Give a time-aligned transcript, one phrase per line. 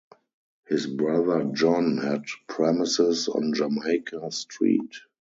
[0.65, 4.95] His brother John had premises on Jamaica Street.